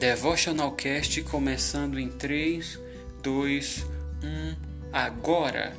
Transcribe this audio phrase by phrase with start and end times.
[0.00, 2.80] Devotional Cast começando em 3,
[3.22, 3.86] 2,
[4.24, 4.56] 1,
[4.90, 5.76] agora!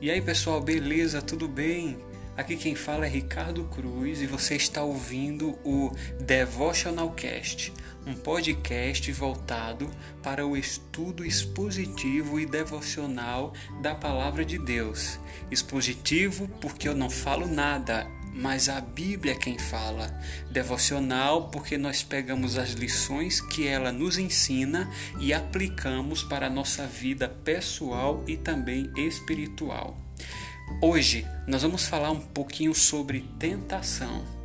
[0.00, 1.22] E aí pessoal, beleza?
[1.22, 1.96] Tudo bem?
[2.36, 7.72] Aqui quem fala é Ricardo Cruz e você está ouvindo o Devotional Cast,
[8.04, 9.88] um podcast voltado
[10.24, 15.20] para o estudo expositivo e devocional da Palavra de Deus.
[15.52, 20.08] Expositivo porque eu não falo nada, mas a Bíblia é quem fala.
[20.50, 26.86] Devocional, porque nós pegamos as lições que ela nos ensina e aplicamos para a nossa
[26.86, 29.98] vida pessoal e também espiritual.
[30.80, 34.41] Hoje nós vamos falar um pouquinho sobre tentação.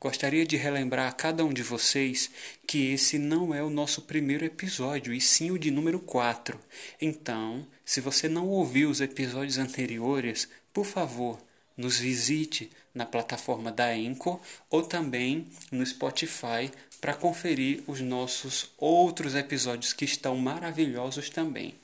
[0.00, 2.30] Gostaria de relembrar a cada um de vocês
[2.66, 6.58] que esse não é o nosso primeiro episódio, e sim o de número 4.
[6.98, 11.38] Então, se você não ouviu os episódios anteriores, por favor,
[11.76, 19.34] nos visite na plataforma da Anchor ou também no Spotify para conferir os nossos outros
[19.34, 21.74] episódios que estão maravilhosos também.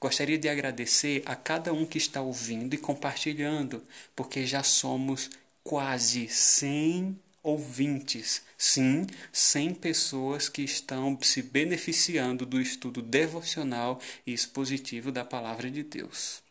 [0.00, 3.84] Gostaria de agradecer a cada um que está ouvindo e compartilhando,
[4.16, 5.28] porque já somos
[5.62, 15.10] quase 100 ouvintes, sim, 100 pessoas que estão se beneficiando do estudo devocional e expositivo
[15.10, 16.42] da Palavra de Deus.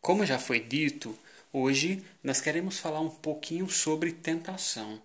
[0.00, 1.16] Como já foi dito,
[1.52, 5.00] hoje nós queremos falar um pouquinho sobre tentação.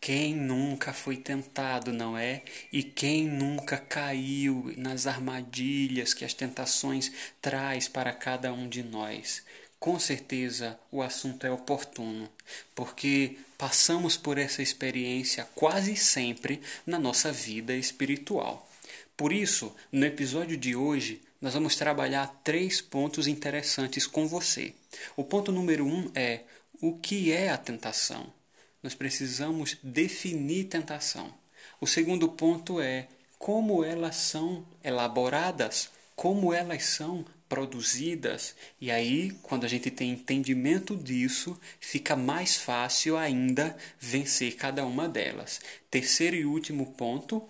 [0.00, 2.42] Quem nunca foi tentado, não é?
[2.72, 9.42] E quem nunca caiu nas armadilhas que as tentações traz para cada um de nós?
[9.78, 12.28] Com certeza o assunto é oportuno,
[12.74, 18.68] porque passamos por essa experiência quase sempre na nossa vida espiritual.
[19.16, 24.74] Por isso, no episódio de hoje, nós vamos trabalhar três pontos interessantes com você.
[25.16, 26.42] O ponto número um é
[26.80, 28.37] o que é a tentação?
[28.82, 31.32] Nós precisamos definir tentação.
[31.80, 33.08] O segundo ponto é
[33.38, 38.54] como elas são elaboradas, como elas são produzidas.
[38.80, 45.08] E aí, quando a gente tem entendimento disso, fica mais fácil ainda vencer cada uma
[45.08, 45.60] delas.
[45.90, 47.48] Terceiro e último ponto: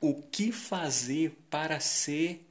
[0.00, 2.45] o que fazer para ser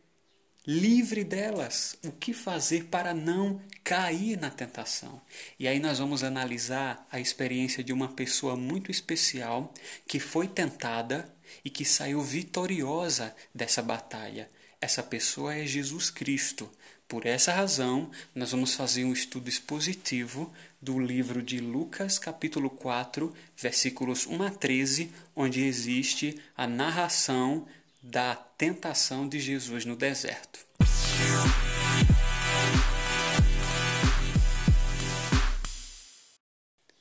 [0.67, 1.97] livre delas.
[2.03, 5.21] O que fazer para não cair na tentação?
[5.59, 9.73] E aí nós vamos analisar a experiência de uma pessoa muito especial
[10.07, 11.31] que foi tentada
[11.63, 14.49] e que saiu vitoriosa dessa batalha.
[14.81, 16.69] Essa pessoa é Jesus Cristo.
[17.07, 23.31] Por essa razão, nós vamos fazer um estudo expositivo do livro de Lucas, capítulo 4,
[23.55, 27.67] versículos 1 a 13, onde existe a narração
[28.05, 30.59] da tentação de Jesus no deserto.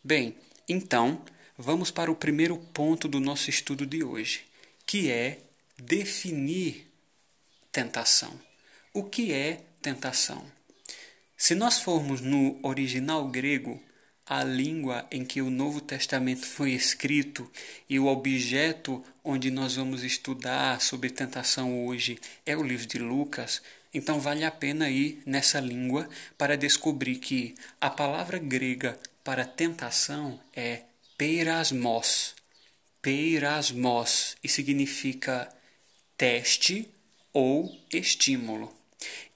[0.02, 0.34] Bem,
[0.66, 1.22] então
[1.58, 4.44] vamos para o primeiro ponto do nosso estudo de hoje,
[4.86, 5.42] que é
[5.78, 6.90] definir
[7.70, 8.40] tentação.
[8.92, 10.44] O que é tentação?
[11.36, 13.82] Se nós formos no original grego,
[14.26, 17.50] a língua em que o Novo Testamento foi escrito
[17.88, 23.60] e o objeto onde nós vamos estudar sobre tentação hoje é o livro de Lucas,
[23.92, 26.08] então vale a pena ir nessa língua
[26.38, 30.82] para descobrir que a palavra grega para tentação é
[31.16, 32.34] peirasmos.
[33.00, 35.48] Peirasmos e significa
[36.16, 36.88] teste
[37.32, 38.74] ou estímulo.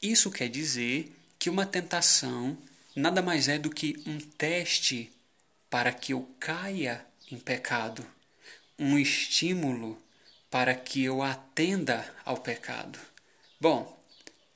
[0.01, 2.57] Isso quer dizer que uma tentação
[2.99, 5.13] nada mais é do que um teste
[5.71, 8.05] para que eu caia em pecado,
[8.77, 10.03] um estímulo
[10.51, 12.99] para que eu atenda ao pecado.
[13.61, 13.97] Bom,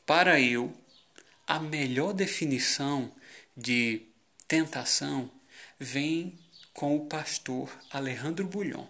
[0.05, 0.75] para eu,
[1.47, 3.13] a melhor definição
[3.57, 4.03] de
[4.49, 5.31] tentação
[5.79, 6.37] vem
[6.75, 8.87] com o pastor Alejandro Bulhon.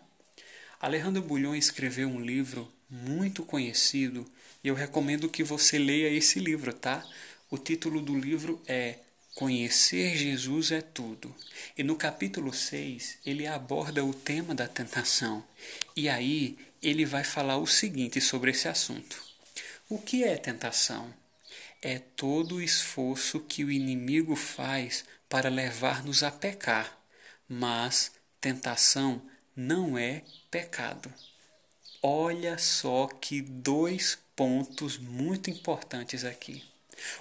[0.81, 4.27] Alejandro Bulhon escreveu um livro muito conhecido
[4.65, 7.07] e eu recomendo que você leia esse livro, tá?
[7.51, 9.01] O título do livro é
[9.35, 11.35] Conhecer Jesus é tudo.
[11.77, 15.43] E no capítulo 6, ele aborda o tema da tentação.
[15.97, 19.25] E aí, ele vai falar o seguinte sobre esse assunto.
[19.89, 21.13] O que é tentação?
[21.81, 26.99] É todo o esforço que o inimigo faz para levar-nos a pecar.
[27.49, 29.23] Mas tentação
[29.57, 31.13] não é pecado.
[32.03, 36.63] Olha só que dois pontos muito importantes aqui.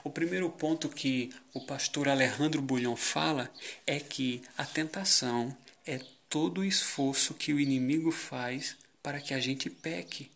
[0.03, 3.51] O primeiro ponto que o pastor Alejandro Bulhão fala
[3.85, 9.39] é que a tentação é todo o esforço que o inimigo faz para que a
[9.39, 10.31] gente peque.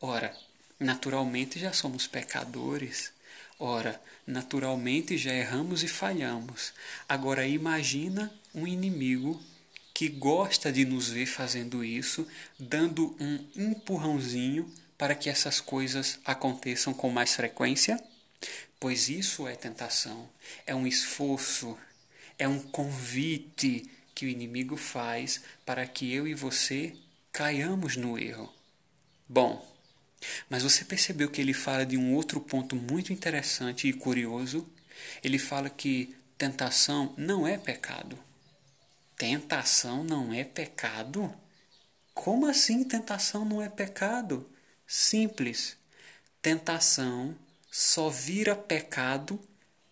[0.00, 0.36] Ora,
[0.80, 3.12] naturalmente já somos pecadores.
[3.58, 6.72] Ora, naturalmente já erramos e falhamos.
[7.08, 9.40] Agora imagina um inimigo
[9.94, 12.26] que gosta de nos ver fazendo isso,
[12.58, 18.02] dando um empurrãozinho para que essas coisas aconteçam com mais frequência?
[18.78, 20.28] Pois isso é tentação,
[20.66, 21.78] é um esforço,
[22.38, 26.94] é um convite que o inimigo faz para que eu e você
[27.32, 28.52] caiamos no erro.
[29.28, 29.66] Bom,
[30.48, 34.68] mas você percebeu que ele fala de um outro ponto muito interessante e curioso?
[35.22, 38.18] Ele fala que tentação não é pecado.
[39.16, 41.32] Tentação não é pecado?
[42.12, 44.48] Como assim tentação não é pecado?
[44.86, 45.76] Simples.
[46.40, 47.36] Tentação
[47.74, 49.40] só vira pecado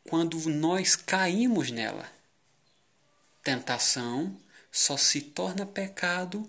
[0.05, 2.13] quando nós caímos nela.
[3.43, 4.39] Tentação
[4.71, 6.47] só se torna pecado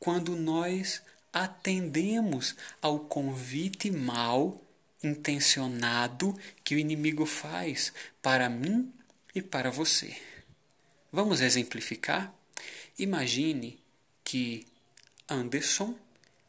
[0.00, 1.02] quando nós
[1.32, 4.60] atendemos ao convite mal
[5.04, 8.92] intencionado que o inimigo faz para mim
[9.32, 10.16] e para você.
[11.12, 12.34] Vamos exemplificar?
[12.98, 13.78] Imagine
[14.24, 14.66] que
[15.28, 15.94] Anderson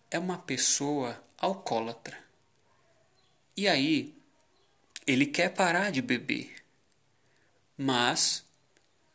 [0.09, 2.26] é uma pessoa alcoólatra.
[3.57, 4.15] E aí,
[5.07, 6.63] ele quer parar de beber,
[7.75, 8.45] mas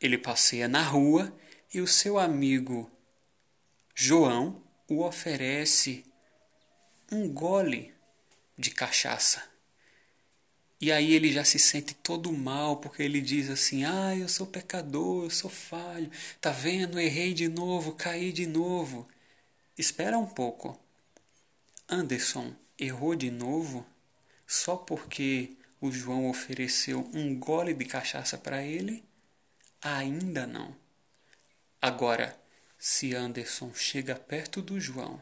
[0.00, 1.32] ele passeia na rua
[1.72, 2.90] e o seu amigo
[3.94, 6.04] João o oferece
[7.12, 7.94] um gole
[8.58, 9.48] de cachaça.
[10.80, 14.44] E aí ele já se sente todo mal, porque ele diz assim: Ah, eu sou
[14.44, 16.10] pecador, eu sou falho,
[16.40, 16.98] tá vendo?
[16.98, 19.06] Errei de novo, caí de novo.
[19.78, 20.76] Espera um pouco.
[21.88, 23.86] Anderson errou de novo
[24.52, 29.02] só porque o João ofereceu um gole de cachaça para ele?
[29.80, 30.76] Ainda não.
[31.80, 32.38] Agora,
[32.78, 35.18] se Anderson chega perto do João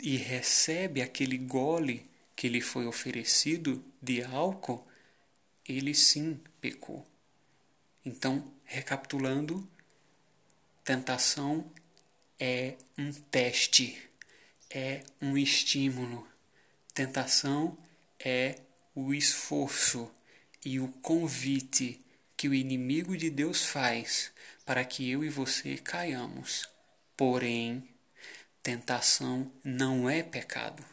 [0.00, 4.88] e recebe aquele gole que lhe foi oferecido de álcool,
[5.68, 7.06] ele sim pecou.
[8.02, 9.68] Então, recapitulando,
[10.82, 11.70] tentação
[12.38, 14.08] é um teste,
[14.70, 16.26] é um estímulo.
[16.94, 17.89] Tentação é
[18.94, 20.10] o esforço
[20.64, 22.00] e o convite
[22.36, 24.32] que o inimigo de Deus faz
[24.64, 26.68] para que eu e você caiamos.
[27.16, 27.88] Porém,
[28.62, 30.84] tentação não é pecado.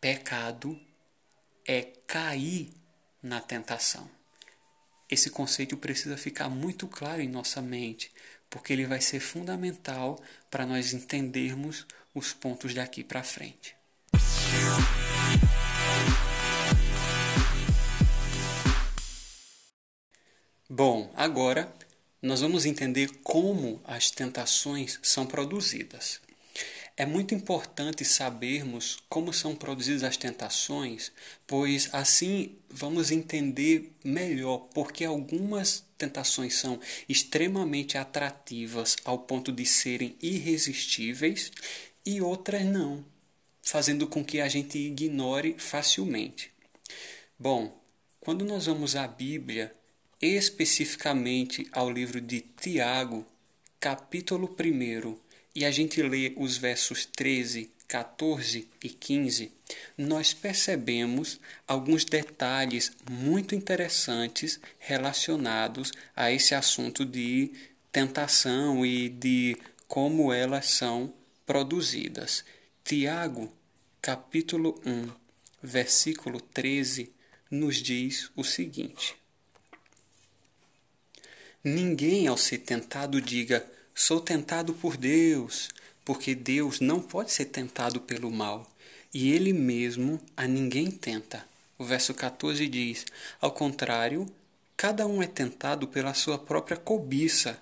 [0.00, 0.80] Pecado
[1.66, 2.70] é cair
[3.22, 4.08] na tentação.
[5.10, 8.10] Esse conceito precisa ficar muito claro em nossa mente,
[8.48, 13.76] porque ele vai ser fundamental para nós entendermos os pontos daqui para frente.
[20.68, 21.72] Bom, agora
[22.20, 26.20] nós vamos entender como as tentações são produzidas.
[26.96, 31.12] É muito importante sabermos como são produzidas as tentações,
[31.46, 40.16] pois assim vamos entender melhor porque algumas tentações são extremamente atrativas ao ponto de serem
[40.22, 41.52] irresistíveis
[42.06, 43.04] e outras não,
[43.64, 46.52] fazendo com que a gente ignore facilmente.
[47.38, 47.76] Bom,
[48.20, 49.74] quando nós vamos à Bíblia,
[50.20, 53.26] especificamente ao livro de Tiago,
[53.80, 55.16] capítulo 1,
[55.54, 59.52] e a gente lê os versos 13, 14 e 15,
[59.96, 67.52] nós percebemos alguns detalhes muito interessantes relacionados a esse assunto de
[67.92, 69.56] tentação e de
[69.86, 71.12] como elas são
[71.46, 72.44] produzidas.
[72.86, 73.50] Tiago,
[74.02, 75.10] capítulo 1,
[75.62, 77.10] versículo 13,
[77.50, 79.16] nos diz o seguinte:
[81.64, 85.70] Ninguém ao ser tentado diga Sou tentado por Deus,
[86.04, 88.70] porque Deus não pode ser tentado pelo mal,
[89.14, 91.42] e Ele mesmo a ninguém tenta.
[91.78, 93.06] O verso 14 diz:
[93.40, 94.30] Ao contrário,
[94.76, 97.58] cada um é tentado pela sua própria cobiça,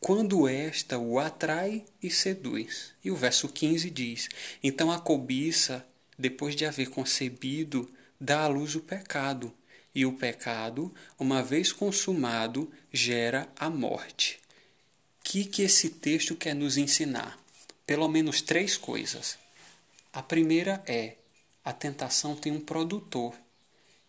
[0.00, 2.92] quando esta o atrai e seduz.
[3.04, 4.28] E o verso 15 diz:
[4.62, 5.86] Então a cobiça,
[6.18, 7.88] depois de haver concebido,
[8.20, 9.52] dá à luz o pecado,
[9.94, 14.40] e o pecado, uma vez consumado, gera a morte
[15.30, 17.38] que, que esse texto quer nos ensinar?
[17.86, 19.38] Pelo menos três coisas.
[20.12, 21.18] A primeira é:
[21.64, 23.32] a tentação tem um produtor,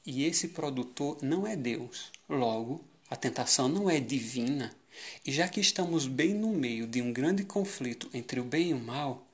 [0.04, 2.12] e esse produtor não é Deus.
[2.28, 4.76] Logo, a tentação não é divina.
[5.26, 8.74] E já que estamos bem no meio de um grande conflito entre o bem e
[8.74, 9.28] o mal,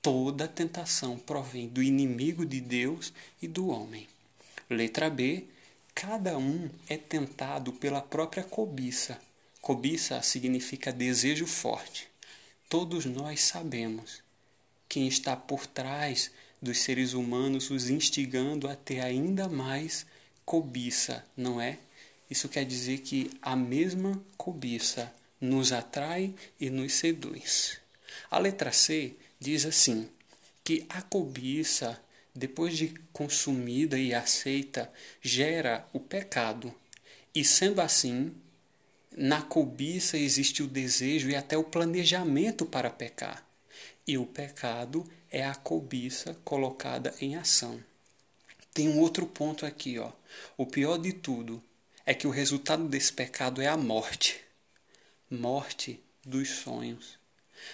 [0.00, 4.06] toda tentação provém do inimigo de Deus e do homem.
[4.68, 5.44] Letra B:
[5.94, 9.20] cada um é tentado pela própria cobiça
[9.62, 12.08] Cobiça significa desejo forte.
[12.68, 14.20] Todos nós sabemos
[14.88, 20.04] quem está por trás dos seres humanos, os instigando a ter ainda mais
[20.44, 21.78] cobiça, não é?
[22.32, 27.78] Isso quer dizer que a mesma cobiça nos atrai e nos seduz.
[28.30, 30.08] A letra C diz assim:
[30.64, 32.02] que a cobiça,
[32.34, 36.74] depois de consumida e aceita, gera o pecado.
[37.34, 38.34] E sendo assim,
[39.14, 43.46] na cobiça existe o desejo e até o planejamento para pecar.
[44.06, 47.78] E o pecado é a cobiça colocada em ação.
[48.72, 50.10] Tem um outro ponto aqui, ó.
[50.56, 51.62] O pior de tudo
[52.04, 54.40] é que o resultado desse pecado é a morte.
[55.30, 57.18] Morte dos sonhos.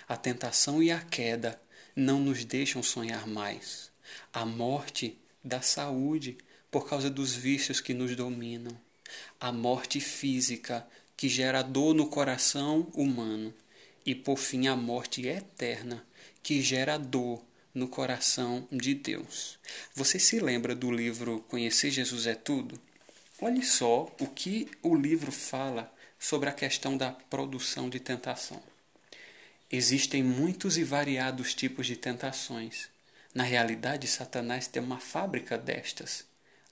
[0.07, 1.61] A tentação e a queda
[1.97, 3.91] não nos deixam sonhar mais.
[4.33, 6.37] A morte da saúde
[6.71, 8.79] por causa dos vícios que nos dominam.
[9.41, 13.53] A morte física que gera dor no coração humano.
[14.05, 16.05] E por fim a morte eterna
[16.43, 17.43] que gera dor
[17.75, 19.59] no coração de Deus.
[19.95, 22.81] Você se lembra do livro Conhecer Jesus é Tudo?
[23.41, 28.61] Olhe só o que o livro fala sobre a questão da produção de tentação.
[29.71, 32.89] Existem muitos e variados tipos de tentações.
[33.33, 36.25] Na realidade, Satanás tem uma fábrica destas.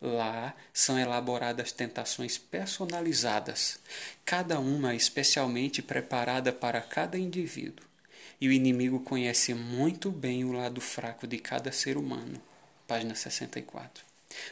[0.02, 3.78] Lá são elaboradas tentações personalizadas,
[4.24, 7.86] cada uma especialmente preparada para cada indivíduo.
[8.40, 12.42] E o inimigo conhece muito bem o lado fraco de cada ser humano.
[12.88, 14.04] Página 64.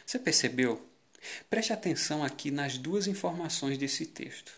[0.05, 0.94] Você percebeu?
[1.49, 4.51] Preste atenção aqui nas duas informações desse texto.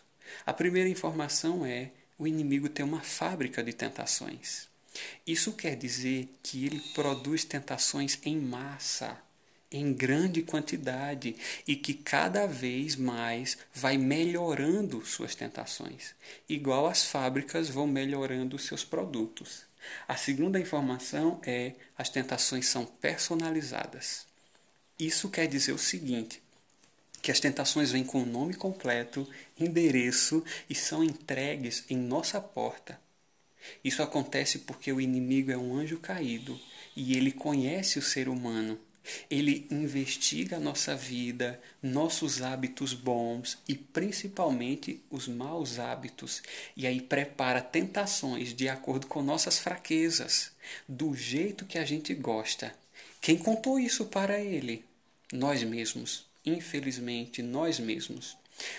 [0.44, 4.68] A primeira informação é: o inimigo tem uma fábrica de tentações.
[5.26, 9.18] Isso quer dizer que ele produz tentações em massa,
[9.70, 16.14] em grande quantidade, e que cada vez mais vai melhorando suas tentações,
[16.48, 19.66] igual as fábricas vão melhorando seus produtos.
[20.06, 24.26] A segunda informação é: as tentações são personalizadas.
[24.98, 26.42] Isso quer dizer o seguinte:
[27.20, 32.98] que as tentações vêm com o nome completo, endereço e são entregues em nossa porta.
[33.84, 36.58] Isso acontece porque o inimigo é um anjo caído
[36.96, 38.78] e ele conhece o ser humano.
[39.30, 46.42] Ele investiga a nossa vida, nossos hábitos bons e principalmente os maus hábitos,
[46.76, 50.52] e aí prepara tentações de acordo com nossas fraquezas,
[50.86, 52.74] do jeito que a gente gosta.
[53.20, 54.84] Quem contou isso para ele?
[55.32, 58.36] Nós mesmos infelizmente, nós mesmos.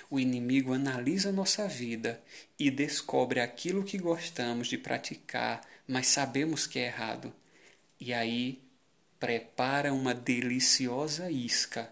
[0.10, 2.22] O inimigo analisa nossa vida
[2.58, 7.34] e descobre aquilo que gostamos de praticar, mas sabemos que é errado.
[8.00, 8.62] E aí
[9.20, 11.92] prepara uma deliciosa isca,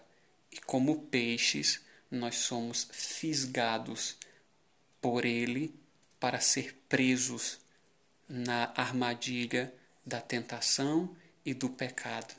[0.50, 1.80] e como peixes,
[2.10, 4.16] nós somos fisgados
[5.00, 5.74] por ele
[6.18, 7.58] para ser presos
[8.28, 9.72] na armadilha
[10.04, 12.34] da tentação e do pecado.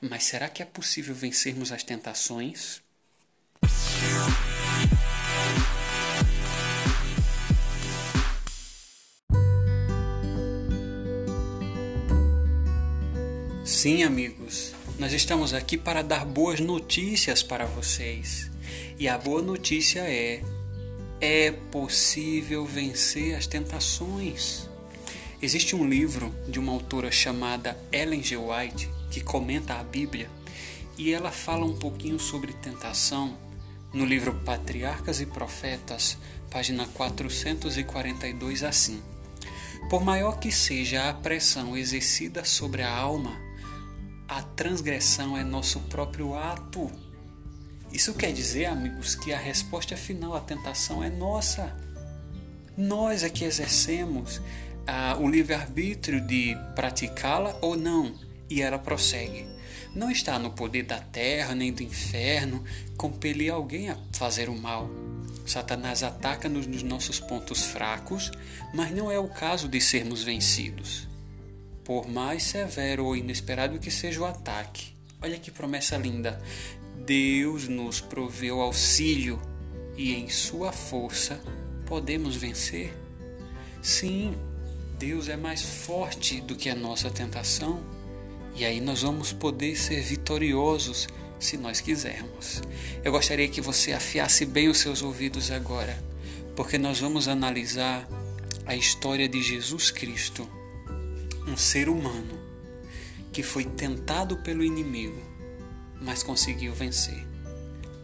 [0.00, 2.82] Mas será que é possível vencermos as tentações?
[13.64, 18.50] Sim, amigos, nós estamos aqui para dar boas notícias para vocês.
[18.98, 20.42] E a boa notícia é:
[21.20, 24.68] é possível vencer as tentações.
[25.40, 28.36] Existe um livro de uma autora chamada Ellen G.
[28.36, 30.30] White que comenta a Bíblia
[30.96, 33.38] e ela fala um pouquinho sobre tentação
[33.92, 36.18] no livro Patriarcas e Profetas,
[36.50, 39.02] página 442, assim:
[39.88, 43.34] Por maior que seja a pressão exercida sobre a alma,
[44.28, 46.90] a transgressão é nosso próprio ato.
[47.90, 51.74] Isso quer dizer, amigos, que a resposta final à tentação é nossa.
[52.76, 54.42] Nós é que exercemos
[54.86, 58.27] ah, o livre-arbítrio de praticá-la ou não.
[58.50, 59.46] E ela prossegue:
[59.94, 62.64] Não está no poder da terra nem do inferno
[62.96, 64.88] compelir alguém a fazer o mal.
[65.46, 68.30] Satanás ataca-nos nos nossos pontos fracos,
[68.74, 71.08] mas não é o caso de sermos vencidos.
[71.82, 76.40] Por mais severo ou inesperado que seja o ataque, olha que promessa linda!
[77.06, 79.40] Deus nos proveu auxílio
[79.96, 81.40] e em Sua força
[81.86, 82.94] podemos vencer.
[83.80, 84.36] Sim,
[84.98, 87.82] Deus é mais forte do que a nossa tentação
[88.58, 91.06] e aí nós vamos poder ser vitoriosos
[91.38, 92.60] se nós quisermos.
[93.04, 95.96] Eu gostaria que você afiasse bem os seus ouvidos agora,
[96.56, 98.08] porque nós vamos analisar
[98.66, 100.48] a história de Jesus Cristo,
[101.46, 102.36] um ser humano
[103.32, 105.22] que foi tentado pelo inimigo,
[106.02, 107.24] mas conseguiu vencer.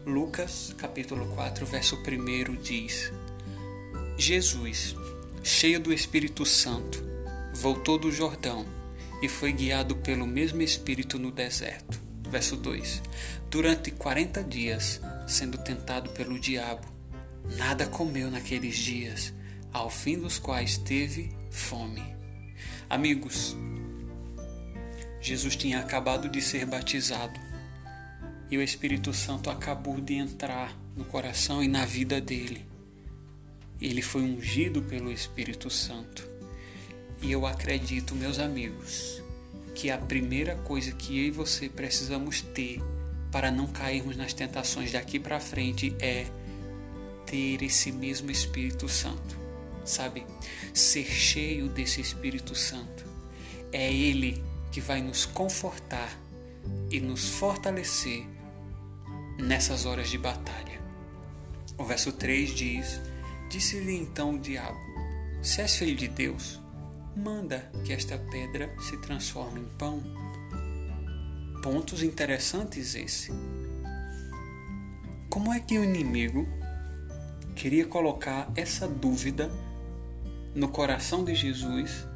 [0.06, 3.12] Lucas, capítulo 4, verso 1 diz:
[4.16, 4.94] Jesus
[5.42, 7.02] cheio do Espírito Santo,
[7.52, 8.83] voltou do Jordão
[9.24, 11.98] e foi guiado pelo mesmo Espírito no deserto.
[12.28, 13.00] Verso 2:
[13.48, 16.86] Durante quarenta dias, sendo tentado pelo diabo,
[17.56, 19.32] nada comeu naqueles dias,
[19.72, 22.04] ao fim dos quais teve fome.
[22.90, 23.56] Amigos,
[25.22, 27.40] Jesus tinha acabado de ser batizado
[28.50, 32.66] e o Espírito Santo acabou de entrar no coração e na vida dele.
[33.80, 36.33] Ele foi ungido pelo Espírito Santo.
[37.24, 39.22] E eu acredito, meus amigos,
[39.74, 42.82] que a primeira coisa que eu e você precisamos ter
[43.32, 46.26] para não cairmos nas tentações daqui para frente é
[47.24, 49.38] ter esse mesmo Espírito Santo.
[49.86, 50.26] Sabe?
[50.74, 53.06] Ser cheio desse Espírito Santo.
[53.72, 56.20] É ele que vai nos confortar
[56.90, 58.26] e nos fortalecer
[59.38, 60.78] nessas horas de batalha.
[61.78, 63.00] O verso 3 diz:
[63.48, 64.78] Disse-lhe então o diabo:
[65.42, 66.62] Se és filho de Deus,
[67.16, 70.02] manda que esta pedra se transforme em pão.
[71.62, 73.32] Pontos interessantes esse.
[75.30, 76.46] Como é que o inimigo
[77.54, 79.50] queria colocar essa dúvida
[80.54, 82.06] no coração de Jesus,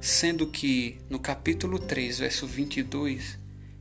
[0.00, 3.38] sendo que no capítulo 3, verso 22,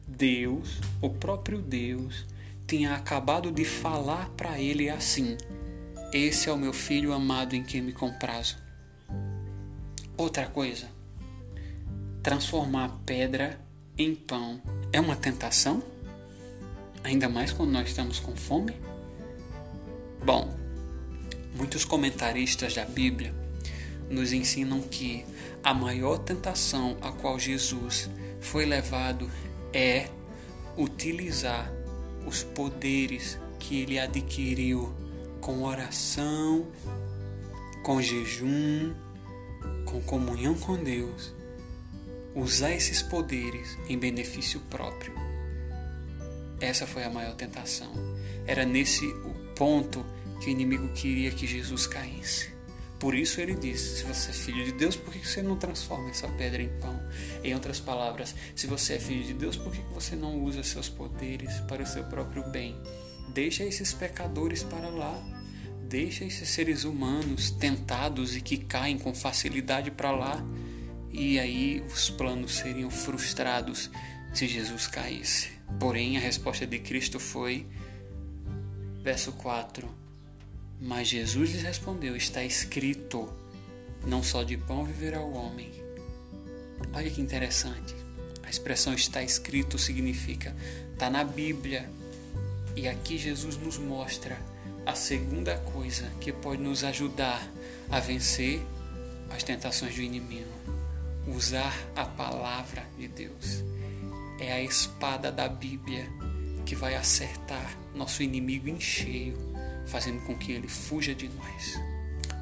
[0.08, 2.26] Deus, o próprio Deus,
[2.68, 5.38] tinha acabado de falar para ele assim:
[6.14, 8.65] Esse é o meu filho amado em quem me comprazo.
[10.18, 10.88] Outra coisa,
[12.24, 13.60] transformar pedra
[13.98, 14.62] em pão
[14.94, 15.84] é uma tentação?
[17.04, 18.74] Ainda mais quando nós estamos com fome?
[20.24, 20.58] Bom,
[21.54, 23.36] muitos comentaristas da Bíblia
[24.10, 25.26] nos ensinam que
[25.62, 29.30] a maior tentação a qual Jesus foi levado
[29.74, 30.08] é
[30.78, 31.70] utilizar
[32.26, 34.96] os poderes que ele adquiriu
[35.42, 36.66] com oração,
[37.84, 38.94] com jejum,
[39.86, 41.34] com comunhão com Deus,
[42.34, 45.14] usar esses poderes em benefício próprio.
[46.60, 47.92] Essa foi a maior tentação.
[48.46, 50.06] Era nesse o ponto
[50.42, 52.54] que o inimigo queria que Jesus caísse.
[53.00, 56.10] Por isso ele disse: se você é filho de Deus, por que você não transforma
[56.10, 57.00] essa pedra em pão?
[57.44, 60.90] Em outras palavras, se você é filho de Deus, por que você não usa seus
[60.90, 62.76] poderes para o seu próprio bem?
[63.34, 65.35] Deixa esses pecadores para lá.
[65.88, 70.44] Deixa esses seres humanos tentados e que caem com facilidade para lá.
[71.12, 73.90] E aí os planos seriam frustrados
[74.34, 75.50] se Jesus caísse.
[75.80, 77.66] Porém, a resposta de Cristo foi,
[79.02, 80.06] verso 4
[80.80, 83.30] mas Jesus lhes respondeu: Está escrito,
[84.06, 85.72] não só de pão viverá o homem.
[86.94, 87.96] Olha que interessante.
[88.44, 90.56] A expressão está escrito significa
[90.94, 91.90] está na Bíblia.
[92.76, 94.38] E aqui Jesus nos mostra
[94.86, 97.46] a segunda coisa que pode nos ajudar
[97.90, 98.62] a vencer
[99.30, 100.52] as tentações do inimigo.
[101.28, 103.64] Usar a palavra de Deus.
[104.40, 106.08] É a espada da Bíblia
[106.66, 109.38] que vai acertar nosso inimigo em cheio
[109.88, 111.80] fazendo com que ele fuja de nós.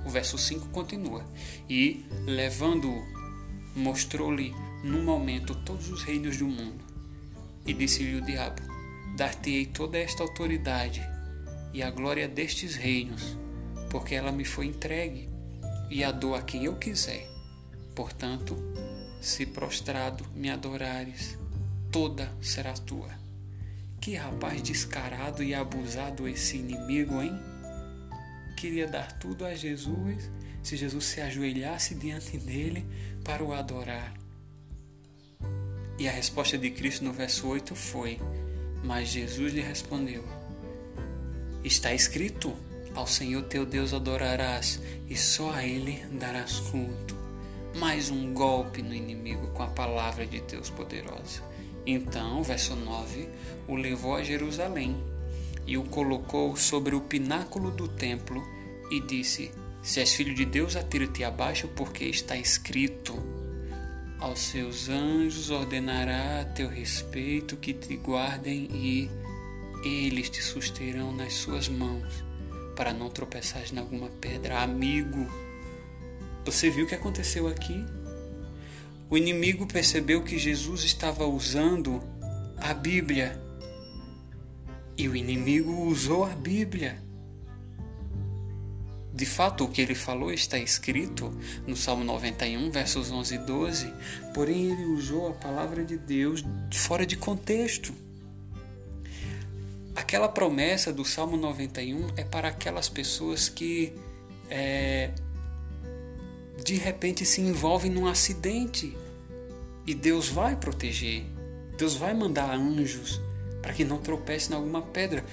[0.06, 1.26] O verso 5 continua:
[1.70, 3.04] E, levando-o,
[3.76, 4.54] mostrou-lhe
[4.84, 6.84] num momento todos os reinos do mundo.
[7.66, 8.62] E disse-lhe o diabo:
[9.16, 11.02] Dar-te-ei toda esta autoridade
[11.74, 13.38] e a glória destes reinos,
[13.90, 15.28] porque ela me foi entregue,
[15.90, 17.28] e a dou a quem eu quiser.
[17.96, 18.56] Portanto,
[19.20, 21.38] se prostrado me adorares,
[21.92, 23.10] toda será tua.
[24.00, 27.34] Que rapaz descarado e abusado esse inimigo, hein?
[28.58, 30.30] Queria dar tudo a Jesus
[30.62, 32.86] se Jesus se ajoelhasse diante dele
[33.24, 34.14] para o adorar.
[36.00, 38.20] E a resposta de Cristo no verso 8 foi:
[38.84, 40.24] Mas Jesus lhe respondeu:
[41.64, 42.54] Está escrito:
[42.94, 47.16] Ao Senhor teu Deus adorarás e só a Ele darás culto.
[47.80, 51.42] Mais um golpe no inimigo com a palavra de Deus poderosa.
[51.86, 53.30] Então, verso 9,
[53.68, 55.02] o levou a Jerusalém
[55.66, 58.46] e o colocou sobre o pináculo do templo
[58.92, 59.50] e disse:
[59.82, 63.18] Se és filho de Deus, atira-te abaixo, porque está escrito:
[64.20, 69.10] Aos seus anjos ordenará a teu respeito que te guardem e
[69.88, 72.24] eles te susterão nas suas mãos,
[72.76, 74.62] para não tropeçares em alguma pedra.
[74.62, 75.28] Amigo,
[76.46, 77.86] você viu o que aconteceu aqui?
[79.10, 82.02] O inimigo percebeu que Jesus estava usando
[82.58, 83.40] a Bíblia.
[84.98, 87.02] E o inimigo usou a Bíblia.
[89.14, 91.32] De fato, o que ele falou está escrito
[91.68, 93.94] no Salmo 91, versos 11 e 12,
[94.34, 96.44] porém ele usou a palavra de Deus
[96.74, 97.94] fora de contexto.
[99.96, 103.94] Aquela promessa do Salmo 91 é para aquelas pessoas que
[104.50, 105.12] é,
[106.64, 108.96] de repente se envolvem num acidente
[109.86, 111.26] E Deus vai proteger.
[111.78, 113.20] Deus vai mandar anjos
[113.62, 115.24] para que não tropece em alguma pedra.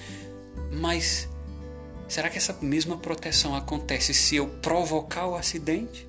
[0.71, 1.29] Mas
[2.07, 6.07] será que essa mesma proteção acontece se eu provocar o acidente?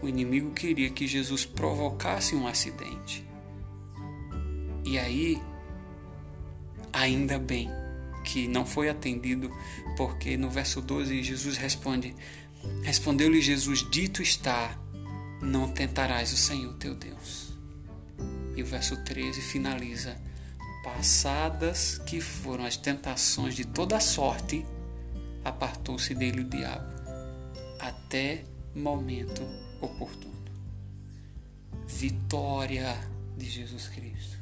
[0.00, 3.26] O inimigo queria que Jesus provocasse um acidente.
[4.84, 5.42] E aí,
[6.92, 7.70] ainda bem
[8.24, 9.50] que não foi atendido,
[9.96, 12.14] porque no verso 12 Jesus responde:
[12.82, 14.76] Respondeu-lhe Jesus: Dito está,
[15.40, 17.52] não tentarás o Senhor teu Deus.
[18.54, 20.20] E o verso 13 finaliza:
[20.84, 24.64] Passadas que foram as tentações de toda sorte,
[25.44, 26.92] apartou-se dele o diabo,
[27.80, 29.42] até momento
[29.80, 30.28] oportuno.
[31.86, 32.98] Vitória
[33.36, 34.36] de Jesus Cristo.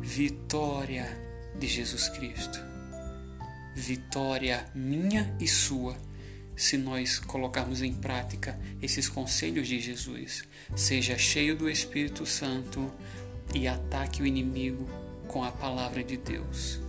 [0.00, 2.58] Vitória de Jesus Cristo.
[3.74, 5.96] Vitória minha e sua
[6.56, 10.44] se nós colocarmos em prática esses conselhos de Jesus.
[10.76, 12.92] Seja cheio do Espírito Santo
[13.54, 14.88] e ataque o inimigo
[15.26, 16.80] com a palavra de Deus.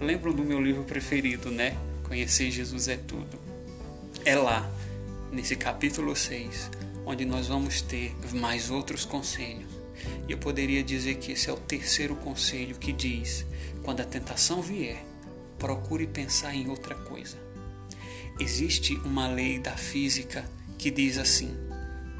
[0.00, 1.76] Lembram do meu livro preferido, né?
[2.02, 3.38] Conhecer Jesus é tudo.
[4.24, 4.70] É lá,
[5.32, 6.70] nesse capítulo 6,
[7.06, 9.73] onde nós vamos ter mais outros conselhos.
[10.28, 13.46] E eu poderia dizer que esse é o terceiro conselho que diz:
[13.82, 15.04] quando a tentação vier,
[15.58, 17.36] procure pensar em outra coisa.
[18.38, 20.44] Existe uma lei da física
[20.78, 21.56] que diz assim: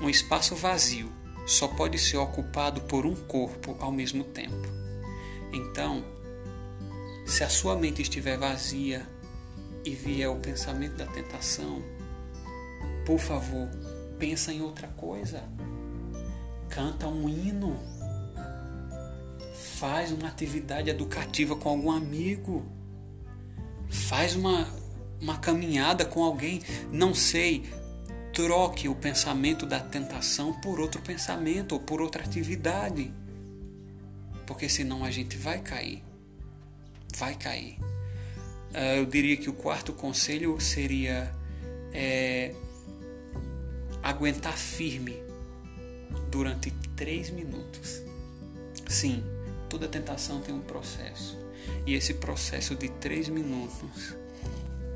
[0.00, 1.10] um espaço vazio
[1.46, 4.68] só pode ser ocupado por um corpo ao mesmo tempo.
[5.52, 6.04] Então,
[7.26, 9.06] se a sua mente estiver vazia
[9.84, 11.82] e vier o pensamento da tentação,
[13.04, 13.68] por favor,
[14.18, 15.42] pensa em outra coisa.
[16.74, 17.78] Canta um hino.
[19.78, 22.64] Faz uma atividade educativa com algum amigo.
[23.88, 24.66] Faz uma
[25.20, 26.60] uma caminhada com alguém,
[26.92, 27.64] não sei,
[28.32, 33.12] troque o pensamento da tentação por outro pensamento ou por outra atividade.
[34.46, 36.02] Porque senão a gente vai cair.
[37.16, 37.78] Vai cair.
[38.70, 41.34] Uh, eu diria que o quarto conselho seria
[41.92, 42.52] é,
[44.02, 45.23] aguentar firme
[46.30, 48.02] durante três minutos.
[48.88, 49.24] Sim,
[49.68, 51.38] toda tentação tem um processo.
[51.86, 54.14] E esse processo de três minutos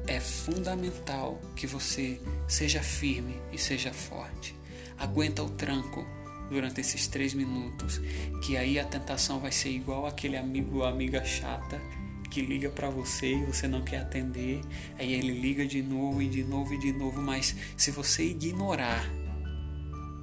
[0.07, 4.55] é fundamental que você seja firme e seja forte.
[4.99, 6.07] Aguenta o tranco
[6.51, 8.01] durante esses três minutos,
[8.43, 11.81] que aí a tentação vai ser igual aquele amigo ou amiga chata
[12.29, 14.61] que liga para você e você não quer atender,
[14.99, 19.11] aí ele liga de novo e de novo e de novo, mas se você ignorar,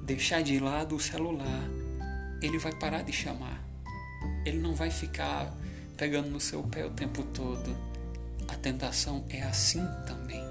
[0.06, 1.68] deixar de lado o celular,
[2.40, 3.62] ele vai parar de chamar.
[4.44, 5.52] Ele não vai ficar
[5.96, 7.76] pegando no seu pé o tempo todo
[8.48, 10.44] a tentação é assim também.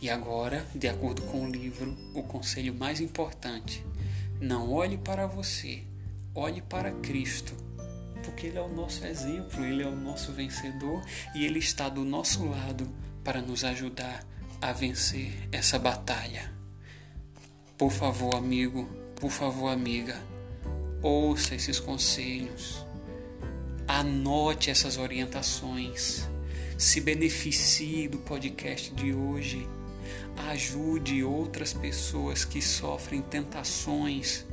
[0.00, 3.84] E agora, de acordo com o livro, o conselho mais importante:
[4.40, 5.82] não olhe para você,
[6.34, 7.54] olhe para Cristo,
[8.24, 11.04] porque Ele é o nosso exemplo, Ele é o nosso vencedor
[11.34, 12.88] e Ele está do nosso lado
[13.22, 14.24] para nos ajudar
[14.60, 16.61] a vencer essa batalha.
[17.82, 20.16] Por favor, amigo, por favor, amiga,
[21.02, 22.86] ouça esses conselhos,
[23.88, 26.28] anote essas orientações
[26.78, 29.66] se beneficie do podcast de hoje,
[30.50, 34.46] ajude outras pessoas que sofrem tentações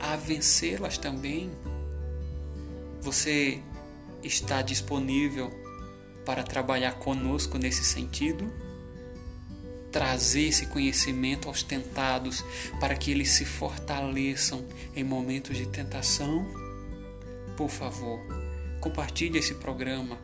[0.00, 1.48] a vencê-las também.
[3.00, 3.62] Você
[4.24, 5.52] está disponível
[6.26, 8.67] para trabalhar conosco nesse sentido?
[9.90, 12.44] Trazer esse conhecimento aos tentados
[12.78, 16.46] para que eles se fortaleçam em momentos de tentação?
[17.56, 18.20] Por favor,
[18.80, 20.18] compartilhe esse programa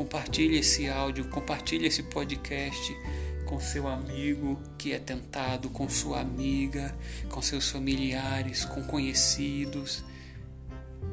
[0.00, 2.96] Compartilhe esse áudio, compartilhe esse podcast
[3.44, 6.96] com seu amigo que é tentado, com sua amiga,
[7.28, 10.02] com seus familiares, com conhecidos.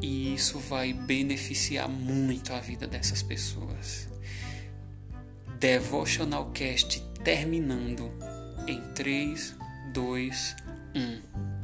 [0.02, 4.08] E isso vai beneficiar muito a vida dessas pessoas.
[5.60, 8.14] Devotional Cast terminando
[8.68, 9.58] em 3,
[9.92, 10.56] 2,
[10.96, 11.57] 1.